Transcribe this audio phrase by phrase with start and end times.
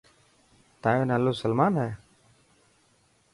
[0.81, 1.91] تايون نالو سلمان هي.